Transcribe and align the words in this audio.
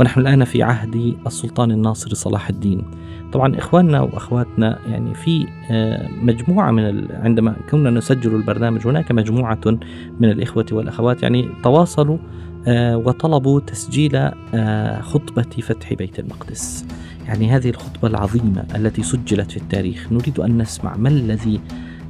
ونحن 0.00 0.20
الآن 0.20 0.44
في 0.44 0.62
عهد 0.62 1.16
السلطان 1.26 1.70
الناصر 1.70 2.14
صلاح 2.14 2.48
الدين. 2.48 2.84
طبعا 3.32 3.58
إخواننا 3.58 4.00
وأخواتنا 4.00 4.78
يعني 4.86 5.14
في 5.14 5.46
آه، 5.70 6.08
مجموعة 6.22 6.70
من 6.70 7.08
عندما 7.12 7.56
كنا 7.70 7.90
نسجل 7.90 8.34
البرنامج 8.34 8.86
هناك 8.86 9.12
مجموعة 9.12 9.60
من 10.20 10.30
الإخوة 10.30 10.66
والأخوات 10.72 11.22
يعني 11.22 11.48
تواصلوا 11.62 12.18
آه، 12.66 12.96
وطلبوا 12.96 13.60
تسجيل 13.60 14.16
آه، 14.54 15.00
خطبة 15.00 15.42
فتح 15.42 15.94
بيت 15.94 16.18
المقدس. 16.18 16.84
يعني 17.26 17.50
هذه 17.50 17.70
الخطبة 17.70 18.08
العظيمة 18.08 18.64
التي 18.74 19.02
سجلت 19.02 19.50
في 19.50 19.56
التاريخ 19.56 20.12
نريد 20.12 20.40
أن 20.40 20.58
نسمع 20.58 20.96
ما 20.96 21.08
الذي 21.08 21.60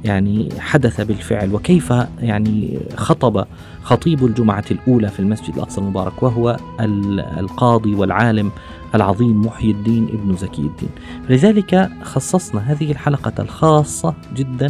يعني 0.05 0.49
حدث 0.59 1.01
بالفعل 1.01 1.53
وكيف 1.53 1.93
يعني 2.19 2.79
خطب 2.95 3.45
خطيب 3.83 4.25
الجمعة 4.25 4.65
الأولى 4.71 5.09
في 5.09 5.19
المسجد 5.19 5.55
الأقصى 5.55 5.81
المبارك 5.81 6.23
وهو 6.23 6.57
القاضي 7.39 7.95
والعالم 7.95 8.51
العظيم 8.95 9.45
محي 9.45 9.71
الدين 9.71 10.03
ابن 10.03 10.35
زكي 10.35 10.61
الدين. 10.61 10.89
لذلك 11.29 11.89
خصصنا 12.03 12.71
هذه 12.71 12.91
الحلقة 12.91 13.33
الخاصة 13.39 14.13
جدا 14.35 14.67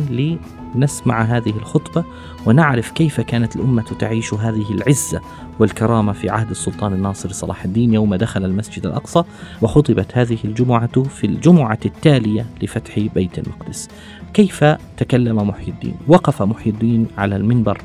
لنسمع 0.76 1.22
هذه 1.22 1.54
الخطبة 1.58 2.04
ونعرف 2.46 2.92
كيف 2.92 3.22
كانت 3.22 3.56
الأمة 3.56 3.86
تعيش 4.00 4.34
هذه 4.34 4.72
العزة 4.72 5.22
والكرامة 5.60 6.14
في 6.14 6.30
عهد 6.30 6.50
السلطان 6.50 6.94
الناصر 6.94 7.32
صلاح 7.32 7.64
الدين 7.64 7.94
يوم 7.94 8.16
دخل 8.16 8.46
المسجد 8.46 8.86
الأقصى 8.86 9.24
وخطبت 9.62 10.18
هذه 10.18 10.38
الجمعة 10.46 11.04
في 11.04 11.28
الجمعة 11.28 11.80
التالية 11.86 12.46
لفتح 12.62 13.00
بيت 13.00 13.40
المقدس. 13.40 13.90
كيف 14.34 14.64
تكلم 14.98 15.48
محي 15.48 15.72
الدين؟ 15.72 15.96
وقف 16.08 16.42
محي 16.42 16.70
الدين 16.70 17.08
على 17.18 17.36
المنبر 17.36 17.82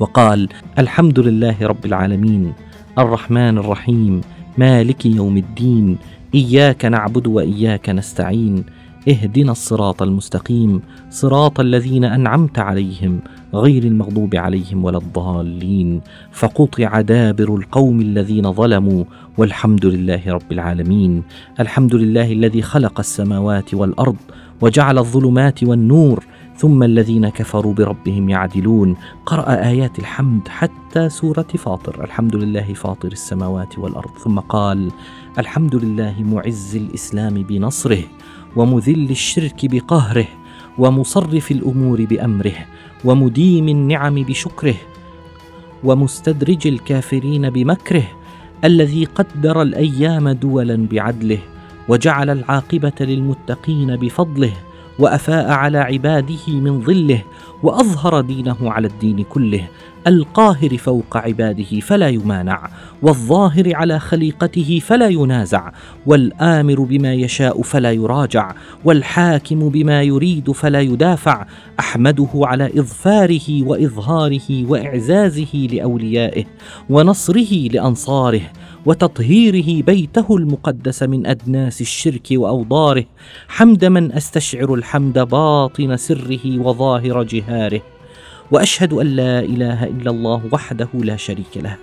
وقال 0.00 0.48
الحمد 0.78 1.18
لله 1.18 1.56
رب 1.62 1.84
العالمين 1.84 2.52
الرحمن 2.98 3.58
الرحيم 3.58 4.20
مالك 4.58 5.06
يوم 5.06 5.36
الدين. 5.36 5.98
إياك 6.34 6.84
نعبد 6.84 7.26
وإياك 7.26 7.90
نستعين. 7.90 8.64
اهدنا 9.08 9.52
الصراط 9.52 10.02
المستقيم. 10.02 10.82
صراط 11.10 11.60
الذين 11.60 12.04
أنعمت 12.04 12.58
عليهم 12.58 13.20
غير 13.54 13.84
المغضوب 13.84 14.36
عليهم 14.36 14.84
ولا 14.84 14.98
الضالين. 14.98 16.00
فقطع 16.32 17.00
دابر 17.00 17.56
القوم 17.56 18.00
الذين 18.00 18.52
ظلموا 18.52 19.04
والحمد 19.38 19.86
لله 19.86 20.22
رب 20.26 20.52
العالمين. 20.52 21.22
الحمد 21.60 21.94
لله 21.94 22.32
الذي 22.32 22.62
خلق 22.62 22.98
السماوات 22.98 23.74
والأرض 23.74 24.16
وجعل 24.60 24.98
الظلمات 24.98 25.64
والنور 25.64 26.24
ثم 26.56 26.82
الذين 26.82 27.28
كفروا 27.28 27.74
بربهم 27.74 28.28
يعدلون. 28.28 28.96
قرأ 29.26 29.68
آيات 29.68 29.98
الحمد 29.98 30.48
حتى 30.48 31.08
سورة 31.08 31.42
فاطر. 31.42 32.04
الحمد 32.04 32.36
لله 32.36 32.74
فاطر 32.74 33.12
السماوات 33.12 33.78
والأرض. 33.78 34.10
ثم 34.18 34.38
قال 34.40 34.90
الحمد 35.38 35.74
لله 35.74 36.14
معز 36.22 36.76
الإسلام 36.76 37.34
بنصره 37.34 38.02
ومذل 38.56 39.10
الشرك 39.10 39.66
بقهره 39.66 40.26
ومصرف 40.78 41.50
الأمور 41.50 42.04
بأمره 42.04 42.54
ومديم 43.04 43.68
النعم 43.68 44.14
بشكره 44.14 44.74
ومستدرج 45.84 46.66
الكافرين 46.66 47.50
بمكره 47.50 48.04
الذي 48.64 49.04
قدر 49.04 49.62
الأيام 49.62 50.28
دولا 50.28 50.86
بعدله 50.90 51.38
وجعل 51.88 52.30
العاقبة 52.30 52.92
للمتقين 53.00 53.96
بفضله 53.96 54.52
وأفاء 54.98 55.50
على 55.50 55.78
عباده 55.78 56.48
من 56.48 56.80
ظله 56.80 57.22
وأظهر 57.62 58.20
دينه 58.20 58.56
على 58.62 58.86
الدين 58.86 59.22
كله. 59.22 59.68
القاهر 60.06 60.78
فوق 60.78 61.16
عباده 61.16 61.80
فلا 61.80 62.08
يمانع 62.08 62.68
والظاهر 63.02 63.76
على 63.76 63.98
خليقته 63.98 64.80
فلا 64.86 65.08
ينازع 65.08 65.70
والآمر 66.06 66.80
بما 66.80 67.14
يشاء 67.14 67.62
فلا 67.62 67.92
يراجع 67.92 68.54
والحاكم 68.84 69.68
بما 69.68 70.02
يريد 70.02 70.52
فلا 70.52 70.80
يدافع. 70.80 71.46
أحمده 71.80 72.28
على 72.34 72.66
إظفاره 72.80 73.62
وإظهاره 73.62 74.70
وإعزازه 74.70 75.68
لأوليائه 75.72 76.44
ونصره 76.90 77.68
لأنصاره 77.68 78.42
وتطهيره 78.86 79.82
بيته 79.82 80.36
المقدس 80.36 81.02
من 81.02 81.26
أدناس 81.26 81.80
الشرك 81.80 82.28
وأوضاره 82.32 83.04
حمد 83.48 83.84
من 83.84 84.12
أستشعر 84.12 84.74
الحمد 84.74 85.18
باطن 85.18 85.96
سره 85.96 86.58
وظاهر 86.58 87.22
جهاره. 87.22 87.82
وأشهد 88.50 88.92
أن 88.92 89.06
لا 89.06 89.40
إله 89.40 89.84
إلا 89.84 90.10
الله 90.10 90.42
وحده 90.52 90.88
لا 90.94 91.16
شريك 91.16 91.56
له 91.56 91.76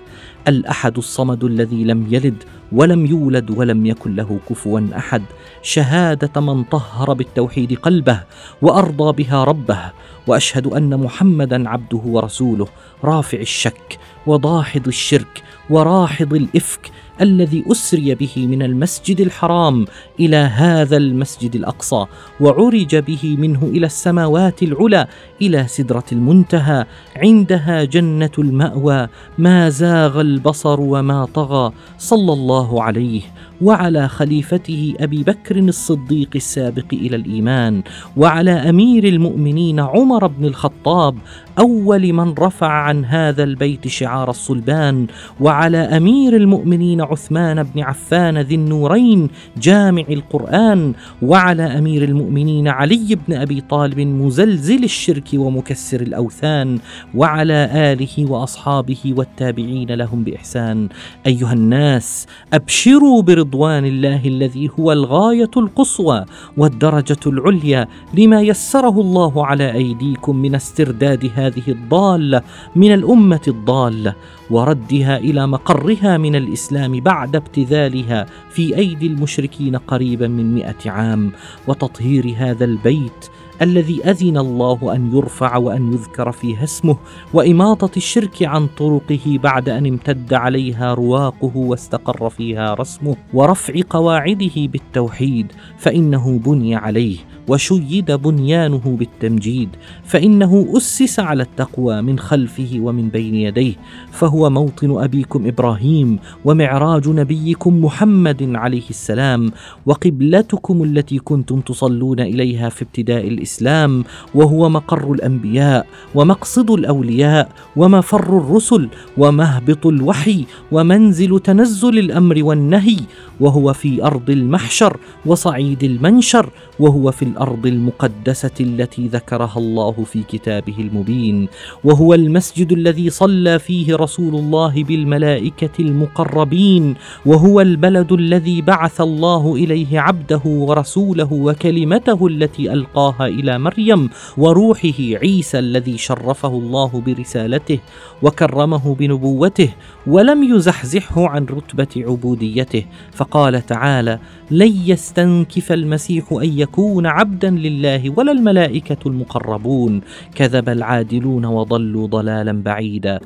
الأحد 0.47 0.97
الصمد 0.97 1.44
الذي 1.44 1.84
لم 1.84 2.13
يلد 2.13 2.44
ولم 2.72 3.06
يولد 3.06 3.51
ولم 3.51 3.85
يكن 3.85 4.16
له 4.16 4.39
كفوا 4.50 4.81
أحد. 4.97 5.23
شهادة 5.62 6.41
من 6.41 6.63
طهر 6.63 7.13
بالتوحيد 7.13 7.73
قلبه 7.73 8.23
وأرضى 8.62 9.23
بها 9.23 9.44
ربه. 9.44 9.91
وأشهد 10.28 10.68
أن 10.68 10.97
محمدا 10.97 11.69
عبده 11.69 12.01
ورسوله 12.06 12.68
رافع 13.03 13.38
الشك 13.38 14.00
وضاحض 14.28 14.88
الشرك 14.88 15.44
وراحض 15.70 16.34
الإفك 16.34 16.92
الذي 17.22 17.64
أسري 17.72 18.16
به 18.16 18.48
من 18.48 18.62
المسجد 18.62 19.22
الحرام 19.22 19.86
إلى 20.20 20.36
هذا 20.38 20.98
المسجد 20.98 21.56
الأقصى 21.56 22.06
وعرج 22.40 22.96
به 22.96 23.36
منه 23.40 23.64
إلى 23.64 23.86
السماوات 23.86 24.64
العلى 24.64 25.08
إلى 25.42 25.68
سدرة 25.68 26.04
المنتهى 26.12 26.86
عندها 27.16 27.84
جنة 27.84 28.31
المأوى 28.40 29.08
ما 29.38 29.70
زاغ 29.70 30.22
البصر 30.22 30.81
وما 30.81 31.26
طغى 31.26 31.72
صلى 31.98 32.34
الله 32.34 32.84
عليه 32.84 33.22
وعلى 33.62 34.08
خليفته 34.08 34.94
أبي 35.00 35.24
بكر 35.24 35.58
الصديق 35.58 36.30
السابق 36.36 36.86
إلى 36.94 37.16
الإيمان 37.16 37.84
وعلى 38.18 38.52
أمير 38.52 39.04
المؤمنين 39.08 39.80
عمر 39.80 40.28
بن 40.28 40.46
الخطاب 40.46 41.16
أول 41.60 42.14
من 42.14 42.34
رفع 42.34 42.68
عن 42.68 43.06
هذا 43.06 43.44
البيت 43.44 43.88
شعار 43.88 44.30
الصلبان 44.30 45.08
وعلى 45.40 45.78
أمير 45.78 46.36
المؤمنين 46.36 47.02
عثمان 47.02 47.64
بن 47.64 47.82
عفان 47.82 48.38
ذي 48.38 48.56
النورين 48.56 49.30
جامع 49.58 50.04
القرآن 50.10 50.94
وعلى 51.22 51.64
أمير 51.64 52.04
المؤمنين 52.04 52.68
علي 52.68 53.18
بن 53.28 53.34
أبي 53.34 53.62
طالب 53.62 54.00
مزلزل 54.00 54.84
الشرك 54.84 55.30
ومكسر 55.34 56.02
الأوثان 56.02 56.80
وعلى 57.16 57.70
آله 57.74 58.32
وأصحابه 58.32 59.14
والتابعين 59.18 59.92
لهم 59.92 60.24
بإحسان. 60.24 60.90
أيها 61.28 61.54
الناس 61.54 62.28
أبشروا 62.54 63.22
برضوان 63.51 63.85
الله 63.85 64.25
الذي 64.25 64.72
هو 64.79 64.91
الغاية 64.91 65.51
القصوى 65.57 66.25
والدرجة 66.57 67.19
العليا 67.28 67.88
لما 68.13 68.41
يسره 68.41 69.01
الله 69.01 69.45
على 69.45 69.73
أيديكم 69.73 70.35
من 70.35 70.56
استرداد 70.56 71.31
هذه 71.35 71.63
الضاله 71.67 72.42
من 72.75 72.94
الأمة 72.94 73.42
الضاله 73.48 74.15
وردها 74.50 75.18
إلى 75.18 75.48
مقرها 75.48 76.18
من 76.18 76.36
الإسلام 76.36 77.00
بعد 77.00 77.36
ابتذالها 77.36 78.25
في 78.50 78.77
أيدي 78.77 79.07
المشركين 79.07 79.75
قريبا 79.75 80.27
من 80.27 80.56
مئة 80.56 80.92
عام 80.92 81.31
وتطهير 81.68 82.33
هذا 82.38 82.65
البيت 82.65 83.30
الذي 83.62 84.02
أذن 84.06 84.38
الله 84.38 84.96
أن 84.96 85.12
يرفع 85.13 85.58
وأن 85.58 85.94
يذكر 85.94 86.31
فيها 86.31 86.63
اسمه 86.63 86.98
وإماطة 87.34 87.92
الشرك 87.98 88.44
عن 88.44 88.68
طرقه 88.68 89.40
بعد 89.44 89.69
أن 89.69 89.86
امتد 89.86 90.34
عليها 90.34 90.94
رواقه 90.94 91.52
واستقر 91.58 92.30
فيها 92.30 92.74
رسمه 92.74 93.16
ورفع 93.34 93.74
قواعده 93.90 94.52
بالتوحيد 94.56 95.52
فإنه 95.78 96.40
بني 96.46 96.75
عليه 96.75 97.18
وشيد 97.48 98.12
بنيانه 98.12 98.98
بالتمجيد 99.00 99.69
فإنه 100.04 100.68
أسس 100.78 101.19
على 101.19 101.44
التقوى 101.44 102.02
من 102.02 102.19
خلفه 102.19 102.69
ومن 102.80 103.10
بين 103.10 103.36
يديه 103.36 103.74
فهو 104.12 104.50
موطن 104.50 105.04
أبيكم 105.04 105.48
إبراهيم 105.48 106.19
ومعراج 106.46 107.10
نبيكم 107.10 107.86
محمد 107.86 108.56
عليه 108.56 108.90
السلام 108.90 109.52
وقبلتكم 109.86 110.84
التي 110.84 111.19
كنتم 111.19 111.60
تصلون 111.60 112.19
إليها 112.19 112.69
في 112.69 112.81
ابتداء 112.81 113.28
الإسلام. 113.28 113.50
الإسلام 113.51 114.03
وهو 114.36 114.69
مقر 114.69 115.12
الأنبياء 115.12 115.88
ومقصد 116.15 116.71
الأولياء 116.71 117.50
ومفر 117.75 118.38
الرسل 118.38 118.89
ومهبط 119.18 119.88
الوحي 119.88 120.45
ومنزل 120.71 121.39
تنزل 121.39 122.00
الأمر 122.00 122.44
والنهي 122.44 122.98
وهو 123.39 123.74
في 123.74 124.03
أرض 124.03 124.30
المحشر 124.30 124.98
وصعيد 125.25 125.83
المنشر 125.83 126.50
وهو 126.80 127.12
في 127.12 127.25
الأرض 127.25 127.65
المقدسة 127.65 128.51
التي 128.59 129.07
ذكرها 129.07 129.57
الله 129.57 129.92
في 129.92 130.24
كتابه 130.24 130.75
المبين 130.80 131.47
وهو 131.83 132.13
المسجد 132.13 132.71
الذي 132.71 133.09
صلى 133.09 133.59
فيه 133.59 133.95
رسول 133.95 134.36
الله 134.36 134.83
بالملائكة 134.83 135.75
المقربين 135.80 136.95
وهو 137.25 137.62
البلد 137.62 138.12
الذي 138.12 138.62
بعث 138.62 139.01
الله 139.01 139.56
إليه 139.56 140.00
عبده 140.00 140.42
ورسوله 140.45 141.33
وكلمته 141.33 142.27
التي 142.27 142.74
ألقاها 142.74 143.27
إلى 143.42 143.60
مريم 143.60 144.10
وروحه 144.38 145.00
عيسى 145.00 145.60
الذي 145.60 145.98
شرفه 145.98 146.48
الله 146.48 147.02
برسالته 147.06 147.80
وكرمه 148.22 148.96
بنبوته 148.96 149.70
ولم 150.08 150.44
يزحزحه 150.44 151.28
عن 151.28 151.46
رتبة 151.46 151.88
عبوديته 151.98 152.86
فقال 153.12 153.66
تعالى 153.66 154.20
لن 154.52 154.74
يستنكف 154.86 155.72
المسيح 155.72 156.32
أن 156.32 156.60
يكون 156.60 157.06
عبدا 157.06 157.50
لله 157.50 158.14
ولا 158.18 158.32
الملائكة 158.32 158.98
المقربون 159.06 160.02
كذب 160.36 160.70
العادلون 160.70 161.46
وضلوا 161.46 162.08
ضلالا 162.08 162.64
بعيدا. 162.64 163.20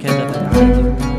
كذب 0.00 0.30
العادلون. 0.36 1.11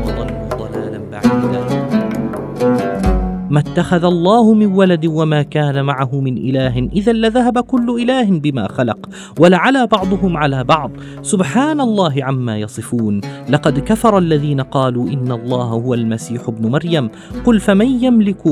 ما 3.54 3.60
اتخذ 3.60 4.04
الله 4.04 4.54
من 4.54 4.66
ولد 4.66 5.06
وما 5.06 5.42
كان 5.42 5.84
معه 5.84 6.20
من 6.20 6.36
إله 6.38 6.90
إذا 6.92 7.12
لذهب 7.12 7.58
كل 7.58 8.02
إله 8.02 8.38
بما 8.38 8.68
خلق 8.68 8.98
ولعلى 9.38 9.86
بعضهم 9.86 10.36
على 10.36 10.64
بعض. 10.64 10.90
سبحان 11.22 11.80
الله 11.80 12.24
عما 12.24 12.58
يصفون. 12.58 13.20
لقد 13.48 13.78
كفر 13.78 14.18
الذين 14.18 14.60
قالوا 14.60 15.08
إن 15.08 15.32
الله 15.32 15.64
هو 15.64 15.94
المسيح 15.94 16.48
ابن 16.48 16.70
مريم. 16.70 17.08
قل 17.46 17.60
فمن 17.60 18.04
يملك 18.04 18.42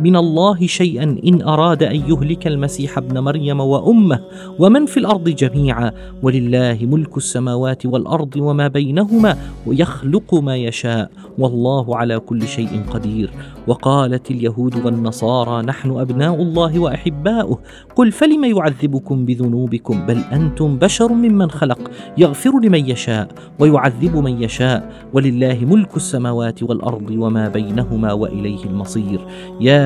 من 0.00 0.16
الله 0.16 0.66
شيئا 0.66 1.18
إن 1.24 1.42
أراد 1.42 1.82
أن 1.82 1.96
يهلك 1.96 2.46
المسيح 2.46 2.98
ابن 2.98 3.18
مريم 3.18 3.60
وأمه 3.60 4.20
ومن 4.58 4.86
في 4.86 4.96
الأرض 4.96 5.28
جميعا. 5.28 5.92
ولله 6.22 6.78
ملك 6.82 7.16
السماوات 7.16 7.86
والأرض 7.86 8.36
وما 8.36 8.68
بينهما 8.68 9.36
ويخلق 9.66 10.34
ما 10.34 10.56
يشاء. 10.56 11.10
والله 11.38 11.96
على 11.96 12.18
كل 12.18 12.42
شيء 12.42 12.82
قدير. 12.90 13.30
وقالت 13.66 14.30
اليهود 14.30 14.84
والنصارى 14.84 15.62
نحن 15.62 15.90
أبناء 15.90 16.42
الله 16.42 16.78
وأحباؤه. 16.78 17.58
قل 17.96 18.12
فلم 18.12 18.44
يعذبكم 18.44 19.24
بذنوبكم؟ 19.24 20.06
بل 20.06 20.18
أنتم 20.32 20.78
بشر 20.78 21.12
ممن 21.12 21.50
خلق. 21.50 21.90
يغفر 22.18 22.60
لمن 22.60 22.90
يشاء 22.90 23.28
ويعذب 23.58 24.16
من 24.16 24.42
يشاء. 24.42 24.92
ولله 25.12 25.58
ملك 25.62 25.96
السماوات 25.96 26.62
والأرض 26.62 27.10
وما 27.10 27.48
بينهما 27.48 28.12
وإليه 28.12 28.64
المصير. 28.64 29.20
يا 29.60 29.85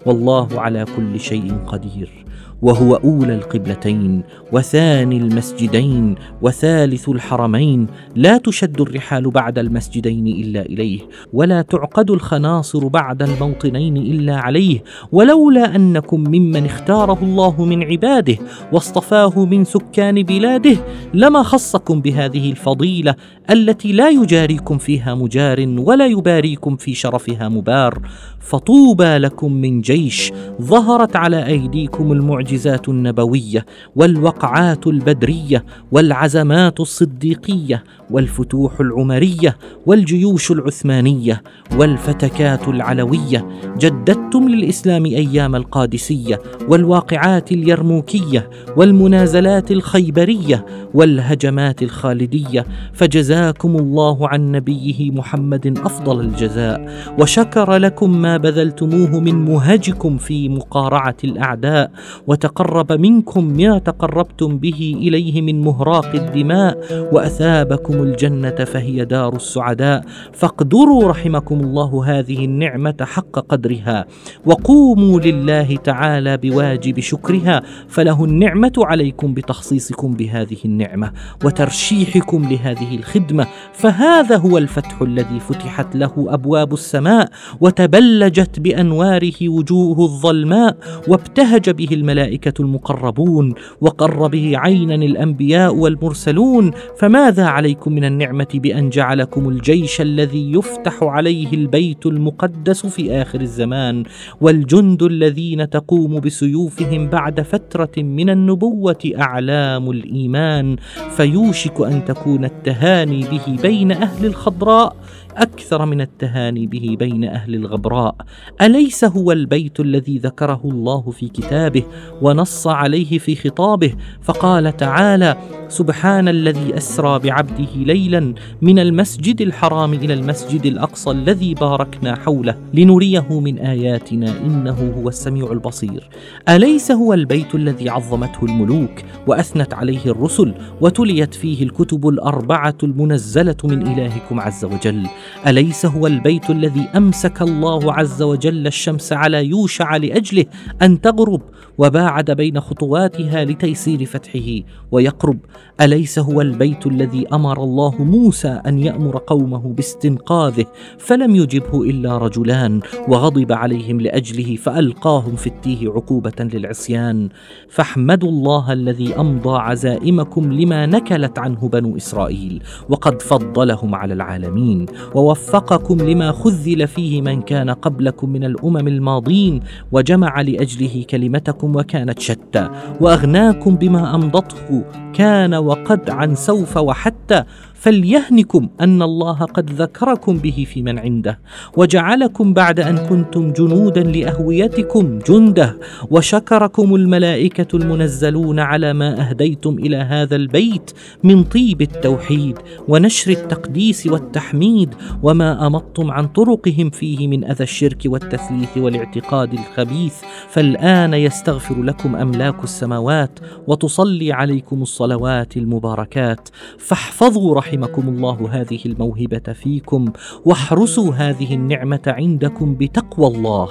والله 0.05 0.47
على 0.59 0.85
كل 0.95 1.19
شيء 1.19 1.53
قدير 1.67 2.25
وهو 2.61 2.95
أولى 2.95 3.35
القبلتين 3.35 4.23
وثاني 4.51 5.17
المسجدين 5.17 6.15
وثالث 6.41 7.09
الحرمين. 7.09 7.87
لا 8.15 8.37
تشد 8.37 8.81
الرحال 8.81 9.31
بعد 9.31 9.59
المسجدين 9.59 10.27
إلا 10.27 10.61
إليه 10.61 10.99
ولا 11.33 11.61
تعقد 11.61 12.11
الخناصر 12.11 12.87
بعد 12.87 13.21
الموطنين 13.21 13.97
إلا 13.97 14.35
عليه. 14.35 14.83
ولولا 15.11 15.75
أنكم 15.75 16.19
ممن 16.19 16.65
اختاره 16.65 17.19
الله 17.23 17.65
من 17.65 17.83
عباده 17.83 18.37
واصطفاه 18.71 19.45
من 19.45 19.63
سكان 19.63 20.23
بلاده 20.23 20.77
لما 21.13 21.43
خصكم 21.43 22.01
بهذه 22.01 22.51
الفضيلة 22.51 23.15
التي 23.49 23.91
لا 23.91 24.09
يجاريكم 24.09 24.77
فيها 24.77 25.15
مجار 25.15 25.75
ولا 25.77 26.05
يباريكم 26.05 26.75
في 26.75 26.93
شرفها 26.93 27.49
مبار. 27.49 28.01
فطوبى 28.39 29.17
لكم 29.17 29.53
من 29.53 29.81
جيش 29.91 30.31
ظهرت 30.61 31.15
على 31.15 31.45
أيديكم 31.45 32.11
المعجزات 32.11 32.89
النبوية 32.89 33.65
والوقعات 33.95 34.87
البدرية 34.87 35.65
والعزمات 35.91 36.79
الصديقية 36.79 37.83
والفتوح 38.11 38.79
العمرية 38.79 39.57
والجيوش 39.85 40.51
العثمانية 40.51 41.41
والفتكات 41.77 42.67
العلوية. 42.67 43.47
جددتم 43.79 44.49
للإسلام 44.49 45.05
أيام 45.05 45.55
القادسية 45.55 46.39
والواقعات 46.67 47.51
اليرموكية 47.51 48.49
والمنازلات 48.77 49.71
الخيبرية 49.71 50.65
والهجمات 50.93 51.83
الخالدية. 51.83 52.65
فجزاكم 52.93 53.75
الله 53.75 54.27
عن 54.27 54.51
نبيه 54.51 55.11
محمد 55.11 55.79
أفضل 55.85 56.19
الجزاء. 56.19 56.91
وشكر 57.19 57.77
لكم 57.77 58.21
ما 58.21 58.37
بذلتموه 58.37 59.19
من 59.19 59.45
مهجكم 59.81 60.17
في 60.17 60.49
مقارعة 60.49 61.15
الأعداء 61.23 61.91
وتقرب 62.27 62.91
منكم 62.91 63.45
ما 63.57 63.77
تقربتم 63.77 64.57
به 64.57 64.95
إليه 64.97 65.41
من 65.41 65.61
مهراق 65.61 66.15
الدماء 66.15 66.77
وأثابكم 67.11 67.93
الجنة 67.93 68.55
فهي 68.55 69.05
دار 69.05 69.35
السعداء. 69.35 70.05
فاقدروا 70.33 71.07
رحمكم 71.09 71.59
الله 71.59 72.03
هذه 72.05 72.45
النعمة 72.45 72.95
حق 73.01 73.39
قدرها 73.39 74.05
وقوموا 74.45 75.19
لله 75.19 75.75
تعالى 75.75 76.37
بواجب 76.37 76.99
شكرها. 76.99 77.61
فله 77.87 78.25
النعمة 78.25 78.73
عليكم 78.77 79.33
بتخصيصكم 79.33 80.13
بهذه 80.13 80.57
النعمة 80.65 81.11
وترشيحكم 81.45 82.49
لهذه 82.49 82.95
الخدمة. 82.95 83.47
فهذا 83.73 84.37
هو 84.37 84.57
الفتح 84.57 85.01
الذي 85.01 85.39
فتحت 85.39 85.95
له 85.95 86.13
أبواب 86.17 86.73
السماء 86.73 87.29
وتبلجت 87.61 88.59
بأنواره 88.59 89.49
وجوه 89.49 89.70
الظلماء 89.71 90.77
وابتهج 91.07 91.69
به 91.69 91.87
الملائكة 91.91 92.61
المقربون 92.61 93.53
وقر 93.81 94.27
به 94.27 94.51
عينا 94.55 94.95
الأنبياء 94.95 95.75
والمرسلون 95.75 96.71
فماذا 96.97 97.45
عليكم 97.45 97.93
من 97.93 98.05
النعمة 98.05 98.47
بأن 98.53 98.89
جعلكم 98.89 99.49
الجيش 99.49 100.01
الذي 100.01 100.51
يفتح 100.51 101.03
عليه 101.03 101.53
البيت 101.53 102.05
المقدس 102.05 102.85
في 102.85 103.11
آخر 103.11 103.41
الزمان 103.41 104.03
والجند 104.41 105.03
الذين 105.03 105.69
تقوم 105.69 106.19
بسيوفهم 106.19 107.07
بعد 107.07 107.41
فترة 107.41 107.91
من 107.97 108.29
النبوة 108.29 109.11
أعلام 109.19 109.91
الإيمان 109.91 110.75
فيوشك 111.09 111.81
أن 111.81 112.05
تكون 112.05 112.45
التهاني 112.45 113.21
به 113.21 113.61
بين 113.61 113.91
أهل 113.91 114.25
الخضراء 114.25 114.95
أكثر 115.37 115.85
من 115.85 116.01
التهاني 116.01 116.67
به 116.67 116.95
بين 116.99 117.23
أهل 117.23 117.55
الغبراء. 117.55 118.15
أليس 118.61 119.03
هو 119.03 119.31
البيت 119.31 119.60
الذي 119.79 120.17
ذكره 120.17 120.61
الله 120.65 121.11
في 121.11 121.27
كتابه 121.27 121.83
ونص 122.21 122.67
عليه 122.67 123.17
في 123.19 123.35
خطابه 123.35 123.93
فقال 124.21 124.77
تعالى 124.77 125.37
سبحان 125.67 126.27
الذي 126.27 126.77
أسرى 126.77 127.19
بعبده 127.19 127.75
ليلا 127.75 128.33
من 128.61 128.79
المسجد 128.79 129.41
الحرام 129.41 129.93
إلى 129.93 130.13
المسجد 130.13 130.65
الأقصى 130.65 131.11
الذي 131.11 131.53
باركنا 131.53 132.15
حوله 132.15 132.57
لنريه 132.73 133.39
من 133.39 133.59
آياتنا 133.59 134.37
إنه 134.45 134.93
هو 134.97 135.09
السميع 135.09 135.51
البصير. 135.51 136.09
أليس 136.49 136.91
هو 136.91 137.13
البيت 137.13 137.55
الذي 137.55 137.89
عظمته 137.89 138.45
الملوك 138.45 138.91
وأثنت 139.27 139.73
عليه 139.73 140.05
الرسل 140.05 140.53
وتليت 140.81 141.33
فيه 141.33 141.63
الكتب 141.63 142.07
الأربعة 142.07 142.77
المنزلة 142.83 143.55
من 143.63 143.87
إلهكم 143.87 144.39
عز 144.39 144.65
وجل؟ 144.65 145.07
أليس 145.47 145.85
هو 145.85 146.07
البيت 146.07 146.49
الذي 146.49 146.87
أمسك 146.95 147.41
الله 147.41 147.93
عز 147.93 148.21
وجل 148.21 148.67
الشمس 148.67 149.13
على 149.13 149.49
يوشع 149.51 149.95
لأجله 149.97 150.45
أن 150.81 151.01
تغرب 151.01 151.41
وباعد 151.77 152.31
بين 152.31 152.59
خطواتها 152.59 153.45
لتيسير 153.45 154.05
فتحه 154.05 154.59
ويقرب 154.91 155.39
أليس 155.81 156.19
هو 156.19 156.41
البيت 156.41 156.87
الذي 156.87 157.27
أمر 157.33 157.63
الله 157.63 158.03
موسى 158.03 158.61
أن 158.67 158.79
يأمر 158.79 159.17
قومه 159.17 159.73
باستنقاذه؟ 159.73 160.65
فلم 160.97 161.35
يجبه 161.35 161.81
إلا 161.81 162.17
رجلان 162.17 162.79
وغضب 163.07 163.51
عليهم 163.51 164.01
لأجله 164.01 164.55
فألقاهم 164.55 165.35
في 165.35 165.47
التيه 165.47 165.89
عقوبة 165.89 166.33
للعصيان. 166.39 167.29
فاحمدوا 167.69 168.29
الله 168.29 168.73
الذي 168.73 169.15
أمضى 169.15 169.57
عزائمكم 169.57 170.53
لما 170.53 170.85
نكلت 170.85 171.39
عنه 171.39 171.69
بنو 171.69 171.97
إسرائيل 171.97 172.63
وقد 172.89 173.21
فضلهم 173.21 173.95
على 173.95 174.13
العالمين. 174.13 174.85
ووفقكم 175.15 175.97
لما 175.97 176.31
خذل 176.31 176.87
فيه 176.87 177.21
من 177.21 177.41
كان 177.41 177.69
قبلكم 177.69 178.29
من 178.29 178.43
الأمم 178.43 178.87
الماضين 178.87 179.59
وجمع 179.91 180.41
لأجله 180.41 181.05
كلمتكم 181.09 181.75
وكانت 181.75 182.19
شتى. 182.19 182.69
وأغناكم 183.01 183.75
بما 183.75 184.15
أمضته 184.15 184.83
كان 185.13 185.53
وقد 185.71 186.09
عن 186.09 186.35
سوف 186.35 186.77
وحتى 186.77 187.43
فليهنكم 187.81 188.69
أن 188.81 189.01
الله 189.01 189.37
قد 189.37 189.69
ذكركم 189.69 190.37
به 190.37 190.65
في 190.73 190.81
من 190.81 190.99
عنده 190.99 191.39
وجعلكم 191.77 192.53
بعد 192.53 192.79
أن 192.79 192.97
كنتم 192.97 193.51
جنودا 193.51 194.03
لأهويتكم 194.03 195.19
جندة 195.19 195.77
وشكركم 196.11 196.95
الملائكة 196.95 197.75
المنزلون 197.77 198.59
على 198.59 198.93
ما 198.93 199.29
أهديتم 199.29 199.73
إلى 199.79 199.97
هذا 199.97 200.35
البيت 200.35 200.91
من 201.23 201.43
طيب 201.43 201.81
التوحيد 201.81 202.57
ونشر 202.87 203.31
التقديس 203.31 204.07
والتحميد 204.07 204.95
وما 205.23 205.67
أمضتم 205.67 206.11
عن 206.11 206.27
طرقهم 206.27 206.89
فيه 206.89 207.27
من 207.27 207.43
أذى 207.43 207.63
الشرك 207.63 208.01
والتثليث 208.05 208.77
والاعتقاد 208.77 209.53
الخبيث. 209.53 210.13
فالآن 210.49 211.13
يستغفر 211.13 211.83
لكم 211.83 212.15
أملاك 212.15 212.63
السماوات 212.63 213.39
وتصلي 213.67 214.31
عليكم 214.31 214.81
الصلوات 214.81 215.57
المباركات. 215.57 216.49
فاحفظوا 216.77 217.55
رحمكم 217.71 218.09
الله 218.09 218.49
هذه 218.51 218.79
الموهبة 218.85 219.53
فيكم 219.53 220.05
واحرسوا 220.45 221.13
هذه 221.13 221.53
النعمة 221.55 222.01
عندكم 222.07 222.75
بتقوى 222.75 223.27
الله 223.27 223.69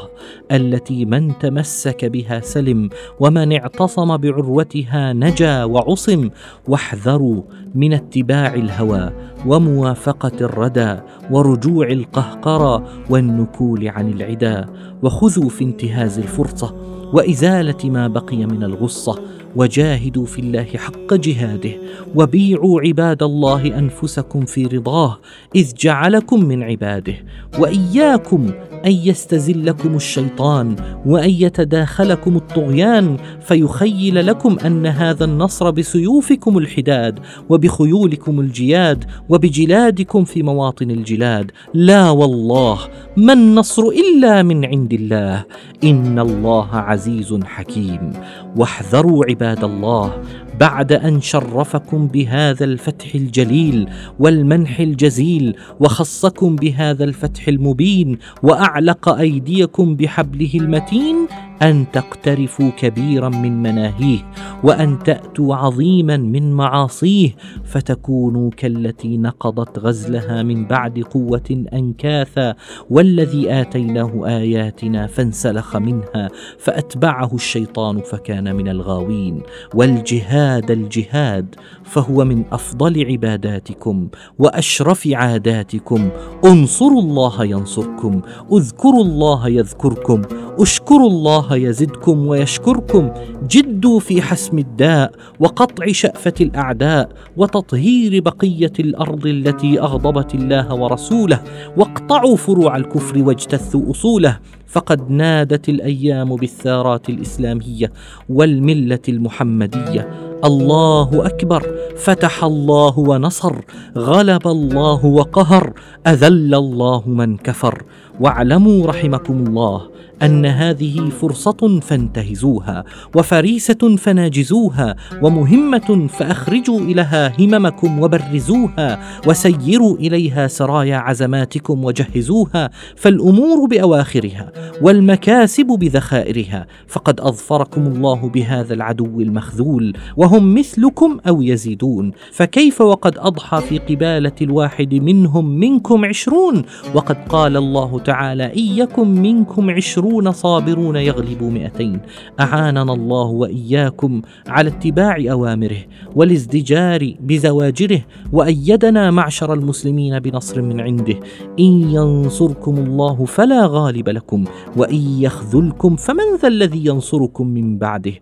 التي 0.53 1.05
من 1.05 1.39
تمسك 1.39 2.05
بها 2.05 2.41
سلم 2.41 2.91
ومن 3.21 3.53
اعتصم 3.53 4.17
بعروتها 4.17 5.13
نجا 5.13 5.65
وعصم 5.65 6.31
واحذروا 6.69 7.43
من 7.75 7.93
اتباع 7.93 8.55
الهوى 8.55 9.11
وموافقة 9.47 10.33
الردى 10.41 10.97
ورجوع 11.31 11.89
القهقرى 11.89 12.85
والنكول 13.11 13.89
عن 13.89 14.13
العدا. 14.13 14.67
وخذوا 15.03 15.49
في 15.49 15.65
انتهاز 15.65 16.19
الفرصة 16.19 16.75
وإزالة 17.13 17.91
ما 17.91 18.09
بقي 18.09 18.47
من 18.47 18.65
الغصة 18.65 19.19
وجاهدوا 19.57 20.27
في 20.27 20.39
الله 20.39 20.65
حق 20.65 21.15
جهاده 21.15 21.71
وبيعوا 22.15 22.81
عباد 22.81 23.23
الله 23.23 23.79
أنفسكم 23.79 24.45
في 24.45 24.67
رضاه 24.67 25.19
إذ 25.55 25.75
جعلكم 25.75 26.45
من 26.45 26.63
عباده 26.63 27.15
وإياكم 27.59 28.51
أن 28.87 28.93
يستزلكم 28.93 29.95
الشيطان 29.95 30.77
وأن 31.07 31.31
يتداخلكم 31.31 32.37
الطغيان 32.37 33.17
فيخيل 33.41 34.27
لكم 34.27 34.59
أن 34.67 34.87
هذا 34.87 35.25
النصر 35.25 35.71
بسيوفكم 35.71 36.59
الحداد 36.59 37.19
وبخيولكم 37.49 38.41
الجياد 38.41 39.05
وبجلادكم 39.29 40.25
في 40.25 40.43
مواطن 40.43 40.91
الجلاد. 40.91 41.51
لا 41.75 42.11
والله 42.11 42.79
ما 43.17 43.33
النصر 43.33 43.83
إلا 43.83 44.43
من 44.43 44.65
عند 44.65 44.93
الله. 44.93 45.45
إن 45.85 46.19
الله 46.19 46.69
عزيز 46.77 47.35
حكيم. 47.45 48.13
واحذروا 48.57 49.25
عباد 49.25 49.65
الله 49.65 50.23
بعد 50.61 50.93
أن 50.93 51.21
شرفكم 51.21 52.07
بهذا 52.07 52.65
الفتح 52.65 53.15
الجليل 53.15 53.89
والمنح 54.19 54.81
الجزيل 54.81 55.57
وخصكم 55.81 56.57
بهذا 56.57 57.05
الفتح 57.05 57.49
المبين 57.49 58.19
وأعلق 58.43 59.09
أيديكم 59.09 59.97
بحبله 59.97 60.51
المتين 60.55 61.17
أن 61.63 61.87
تقترفوا 61.93 62.71
كبيرا 62.71 63.29
من 63.29 63.63
مناهيه 63.63 64.19
وأن 64.63 64.99
تأتوا 64.99 65.57
عظيما 65.57 66.17
من 66.17 66.53
معاصيه 66.53 67.31
فتكونوا 67.65 68.51
كالتي 68.51 69.17
نقضت 69.17 69.79
غزلها 69.79 70.43
من 70.43 70.67
بعد 70.67 70.99
قوة 70.99 71.65
أنكاثا 71.73 72.55
والذي 72.91 73.61
آتيناه 73.61 74.27
آياتنا 74.27 75.07
فانسلخ 75.07 75.77
منها 75.77 76.29
فأتبعه 76.59 77.35
الشيطان 77.35 78.01
فكان 78.01 78.57
من 78.57 78.69
الغاوين 78.69 79.43
والجهاد 79.75 80.71
الجهاد 80.71 81.55
فهو 81.85 82.25
من 82.25 82.45
أفضل 82.53 83.07
عباداتكم 83.07 84.09
وأشرف 84.39 85.09
عاداتكم 85.13 86.11
انصروا 86.45 87.03
الله 87.03 87.45
ينصركم 87.45 88.21
اذكروا 88.53 89.05
الله 89.05 89.49
يذكركم 89.49 90.23
اشكروا 90.59 91.11
الله 91.11 91.50
يزدكم 91.57 92.27
ويشكركم. 92.27 93.11
جدوا 93.49 94.01
في 94.01 94.23
حسم 94.23 94.59
الداء 94.59 95.13
وقطع 95.41 95.87
شأفة 95.93 96.35
الأعداء 96.41 97.09
وتطهير 97.37 98.23
بقية 98.23 98.73
الأرض 98.81 99.27
التي 99.27 99.81
أغضبت 99.81 100.35
الله 100.35 100.75
ورسوله. 100.75 101.43
واقطعوا 101.77 102.37
فروع 102.37 102.77
الكفر 102.77 103.19
واجتثوا 103.23 103.91
أصوله. 103.91 104.39
فقد 104.67 105.11
نادت 105.11 105.69
الأيام 105.69 106.37
بالثارات 106.37 107.09
الإسلامية 107.09 107.93
والملة 108.29 108.99
المحمدية. 109.09 110.30
الله 110.45 111.27
أكبر 111.27 111.63
فتح 111.97 112.45
الله 112.45 112.99
ونصر 112.99 113.57
غلب 113.97 114.49
الله 114.49 115.07
وقهر 115.07 115.73
أذل 116.07 116.55
الله 116.55 117.03
من 117.07 117.37
كفر. 117.37 117.83
واعلموا 118.21 118.87
رحمكم 118.87 119.47
الله 119.47 119.89
أن 120.23 120.47
هذه 120.47 121.09
فرصة 121.09 121.81
فانتهزوها 121.83 122.85
وفريسة 123.15 123.97
فناجزوها 123.97 124.97
ومهمة 125.23 126.07
فأخرجوا 126.07 126.81
إليها 126.81 127.33
هممكم 127.41 128.01
وبرزوها 128.03 129.01
وسيروا 129.27 129.97
إليها 129.97 130.47
سرايا 130.47 130.97
عزماتكم 130.97 131.85
وجهزوها 131.85 132.71
فالأمور 132.97 133.67
بأواخرها 133.67 134.53
والمكاسب 134.83 135.67
بذخائرها. 135.67 136.67
فقد 136.89 137.21
أظفركم 137.21 137.87
الله 137.87 138.29
بهذا 138.29 138.75
العدو 138.75 139.21
المخذول 139.21 139.93
وهم 140.31 140.55
مثلكم 140.55 141.19
أو 141.29 141.43
يزيدون. 141.43 142.13
فكيف 142.33 142.81
وقد 142.81 143.19
أضحى 143.19 143.61
في 143.61 143.79
قبالة 143.79 144.33
الواحد 144.43 144.95
منهم 144.95 145.47
منكم 145.47 146.05
عشرون؟ 146.05 146.63
وقد 146.95 147.17
قال 147.29 147.57
الله 147.57 147.99
تعالى 147.99 148.53
يكن 148.55 149.09
منكم 149.09 149.71
عشرون 149.71 150.33
صابرون 150.33 150.97
يغلبوا 150.97 151.51
مئتين. 151.51 152.01
أعاننا 152.41 152.93
الله 152.93 153.27
وإياكم 153.27 154.23
على 154.47 154.69
اتباع 154.69 155.17
أوامره 155.31 155.79
والازدجار 156.17 157.15
بزواجره 157.21 158.01
وأيدنا 158.33 159.11
معشر 159.11 159.53
المسلمين 159.55 160.19
بنصر 160.19 160.63
من 160.63 160.81
عنده. 160.81 161.21
إن 161.59 161.91
ينصركم 161.91 162.79
الله 162.79 163.25
فلا 163.25 163.67
غالب 163.67 164.09
لكم 164.09 164.45
وإن 164.77 165.21
يخذلكم 165.21 165.97
فمن 165.97 166.37
ذا 166.43 166.49
الذي 166.49 166.87
ينصركم 166.87 167.47
من 167.47 167.79
بعده؟ 167.79 168.13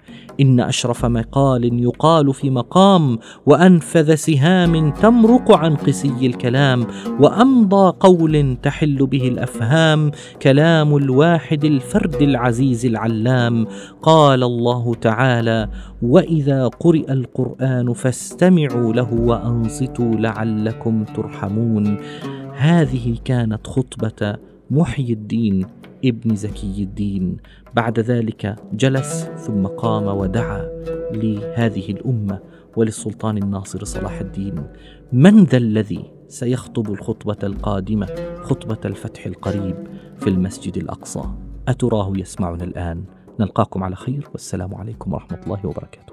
إن 0.41 0.61
أشرف 0.61 1.05
مقال 1.05 1.65
يقال 1.65 1.98
في 2.33 2.51
مقام 2.51 3.19
وأنفذ 3.47 4.15
سهام 4.15 4.91
تمرق 4.91 5.53
عن 5.53 5.77
قسي 5.77 6.27
الكلام 6.27 6.87
وأمضى 7.21 7.97
قول 8.01 8.57
تحل 8.63 9.07
به 9.07 9.29
الأفهام 9.29 10.11
كلام 10.43 10.97
الواحد 10.97 11.65
الفرد 11.65 12.23
العزيز 12.23 12.87
العلام. 12.87 13.67
قال 14.03 14.43
الله 14.43 14.95
تعالى 14.95 15.69
وإذا 16.03 16.69
قرئ 16.69 17.13
القرآن 17.13 17.93
فاستمعوا 17.93 18.93
له 18.93 19.15
وأنصتوا 19.15 20.15
لعلكم 20.15 21.05
ترحمون. 21.05 21.99
هذه 22.57 23.17
كانت 23.25 23.67
خطبة 23.67 24.37
محيي 24.71 25.13
الدين 25.13 25.67
ابن 26.05 26.35
زكي 26.37 26.83
الدين. 26.83 27.37
بعد 27.75 28.01
ذلك 28.01 28.57
جلس 28.73 29.25
ثم 29.25 29.67
قام 29.67 30.07
ودعا 30.19 30.69
لهذه 31.13 31.91
الأمة 31.91 32.39
وللسلطان 32.77 33.39
الناصر 33.39 33.85
صلاح 33.85 34.21
الدين. 34.21 34.67
من 35.13 35.45
ذا 35.45 35.57
الذي 35.57 36.11
سيخطب 36.29 36.91
الخطبة 36.93 37.37
القادمة 37.43 38.09
خطبة 38.43 38.79
الفتح 38.85 39.27
القريب 39.27 39.77
في 40.19 40.31
المسجد 40.31 40.77
الأقصى؟ 40.77 41.23
أتراه 41.69 42.13
يسمعنا 42.17 42.65
الآن. 42.65 43.05
نلقاكم 43.41 43.85
على 43.85 43.97
خير. 43.97 44.29
والسلام 44.33 44.75
عليكم 44.75 45.13
ورحمة 45.13 45.41
الله 45.47 45.67
وبركاته. 45.67 46.13